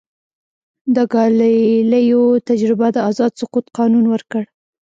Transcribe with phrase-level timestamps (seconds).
[0.95, 4.43] د ګالیلیو تجربه د آزاد سقوط قانون ورکړ.